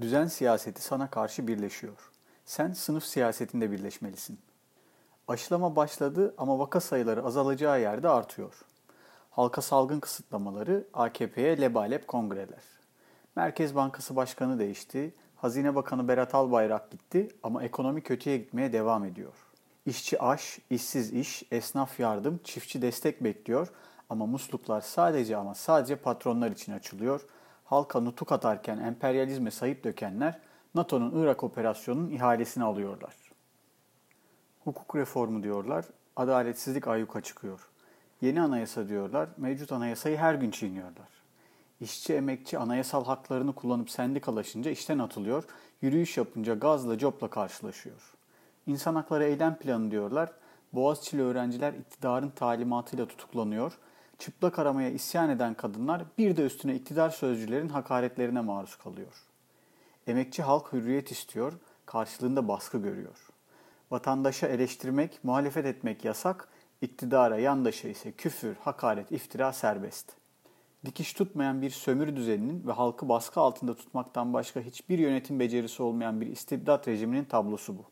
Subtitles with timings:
[0.00, 2.10] Düzen siyaseti sana karşı birleşiyor.
[2.44, 4.38] Sen sınıf siyasetinde birleşmelisin.
[5.28, 8.54] Aşılama başladı ama vaka sayıları azalacağı yerde artıyor.
[9.30, 12.62] Halka salgın kısıtlamaları, AKP'ye lebalep kongreler.
[13.36, 19.34] Merkez Bankası Başkanı değişti, Hazine Bakanı Berat Albayrak gitti ama ekonomi kötüye gitmeye devam ediyor.
[19.86, 23.68] İşçi aş, işsiz iş, esnaf yardım, çiftçi destek bekliyor
[24.10, 27.20] ama musluklar sadece ama sadece patronlar için açılıyor.
[27.72, 30.38] Halka nutuk atarken emperyalizme sayıp dökenler
[30.74, 33.14] NATO'nun Irak operasyonunun ihalesini alıyorlar.
[34.64, 35.84] Hukuk reformu diyorlar,
[36.16, 37.68] adaletsizlik ayyuka çıkıyor.
[38.20, 41.08] Yeni anayasa diyorlar, mevcut anayasayı her gün çiğniyorlar.
[41.80, 45.44] İşçi emekçi anayasal haklarını kullanıp sendikalaşınca işten atılıyor,
[45.82, 48.14] yürüyüş yapınca gazla copla karşılaşıyor.
[48.66, 50.32] İnsan hakları eylem planı diyorlar,
[50.72, 53.78] Boğaziçi'li öğrenciler iktidarın talimatıyla tutuklanıyor,
[54.22, 59.26] çıplak aramaya isyan eden kadınlar bir de üstüne iktidar sözcülerin hakaretlerine maruz kalıyor.
[60.06, 61.52] Emekçi halk hürriyet istiyor,
[61.86, 63.28] karşılığında baskı görüyor.
[63.90, 66.48] Vatandaşa eleştirmek, muhalefet etmek yasak,
[66.80, 70.12] iktidara, yandaşa ise küfür, hakaret, iftira serbest.
[70.86, 76.20] Dikiş tutmayan bir sömürü düzeninin ve halkı baskı altında tutmaktan başka hiçbir yönetim becerisi olmayan
[76.20, 77.84] bir istibdat rejiminin tablosu bu.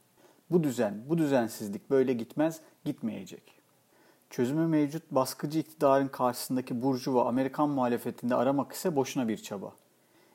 [0.50, 3.59] Bu düzen, bu düzensizlik böyle gitmez, gitmeyecek.
[4.30, 9.72] Çözümü mevcut baskıcı iktidarın karşısındaki burjuva Amerikan muhalefetinde aramak ise boşuna bir çaba.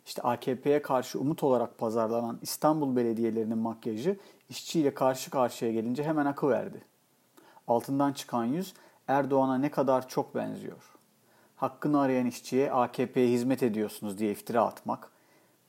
[0.05, 4.17] İşte AKP'ye karşı umut olarak pazarlanan İstanbul belediyelerinin makyajı
[4.49, 6.81] işçiyle karşı karşıya gelince hemen akı verdi.
[7.67, 8.73] Altından çıkan yüz
[9.07, 10.95] Erdoğan'a ne kadar çok benziyor.
[11.55, 15.11] Hakkını arayan işçiye AKP'ye hizmet ediyorsunuz diye iftira atmak,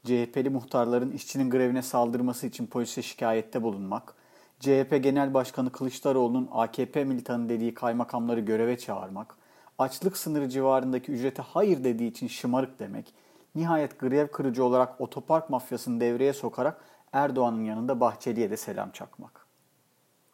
[0.05, 4.15] CHP'li muhtarların işçinin grevine saldırması için polise şikayette bulunmak,
[4.61, 9.37] CHP Genel Başkanı Kılıçdaroğlu'nun AKP militanı dediği kaymakamları göreve çağırmak,
[9.79, 13.15] açlık sınırı civarındaki ücrete hayır dediği için şımarık demek,
[13.55, 16.81] nihayet grev kırıcı olarak otopark mafyasını devreye sokarak
[17.13, 19.47] Erdoğan'ın yanında Bahçeli'ye de selam çakmak.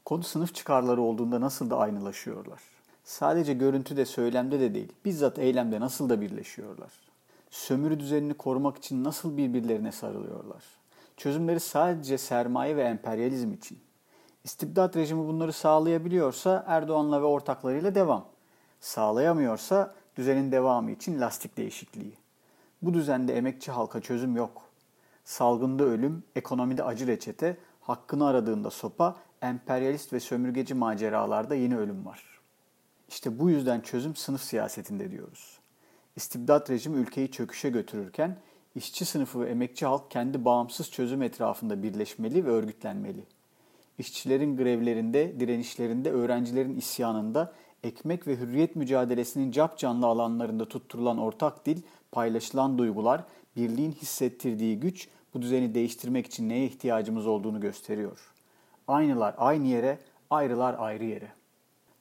[0.04, 2.60] Konu sınıf çıkarları olduğunda nasıl da aynılaşıyorlar.
[3.04, 6.92] Sadece görüntüde, söylemde de değil, bizzat eylemde nasıl da birleşiyorlar.
[7.50, 10.64] Sömürü düzenini korumak için nasıl birbirlerine sarılıyorlar.
[11.16, 13.78] Çözümleri sadece sermaye ve emperyalizm için.
[14.45, 18.27] İstibdat rejimi bunları sağlayabiliyorsa Erdoğan'la ve ortaklarıyla devam.
[18.80, 22.14] Sağlayamıyorsa düzenin devamı için lastik değişikliği.
[22.83, 24.63] Bu düzende emekçi halka çözüm yok.
[25.25, 32.41] Salgında ölüm, ekonomide acı reçete, hakkını aradığında sopa, emperyalist ve sömürgeci maceralarda yeni ölüm var.
[33.09, 35.59] İşte bu yüzden çözüm sınıf siyasetinde diyoruz.
[36.17, 38.39] İstibdat rejimi ülkeyi çöküşe götürürken
[38.74, 43.24] işçi sınıfı ve emekçi halk kendi bağımsız çözüm etrafında birleşmeli ve örgütlenmeli.
[43.98, 51.83] İşçilerin grevlerinde, direnişlerinde, öğrencilerin isyanında, ekmek ve hürriyet mücadelesinin cap canlı alanlarında tutturulan ortak dil,
[52.13, 53.25] paylaşılan duygular,
[53.57, 58.33] birliğin hissettirdiği güç bu düzeni değiştirmek için neye ihtiyacımız olduğunu gösteriyor.
[58.89, 59.98] Aynılar aynı yere,
[60.30, 61.29] ayrılar ayrı yere.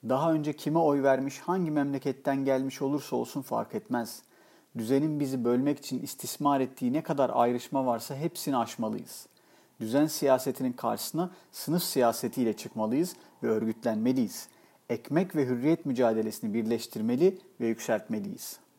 [0.08, 4.22] Daha önce kime oy vermiş, hangi memleketten gelmiş olursa olsun fark etmez.
[4.78, 9.26] Düzenin bizi bölmek için istismar ettiği ne kadar ayrışma varsa hepsini aşmalıyız.
[9.82, 14.48] Düzen siyasetinin karşısına sınıf siyasetiyle çıkmalıyız ve örgütlenmeliyiz.
[14.88, 18.71] Ekmek ve hürriyet mücadelesini birleştirmeli ve yükseltmeliyiz.''